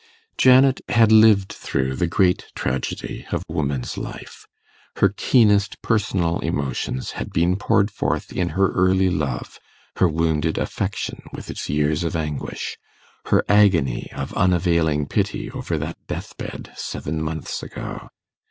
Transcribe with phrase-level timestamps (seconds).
[0.35, 4.47] Janet had lived through the great tragedy of woman's life.
[4.95, 9.59] Her keenest personal emotions had been poured forth in her early love
[9.97, 12.79] her wounded affection with its years of anguish
[13.27, 18.09] her agony of unavailing pity over that deathbed seven months ago.